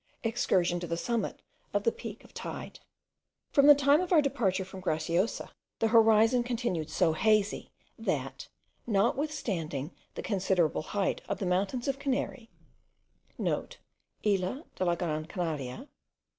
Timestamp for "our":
4.11-4.19